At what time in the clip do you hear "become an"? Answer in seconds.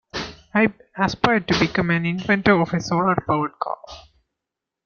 1.59-2.07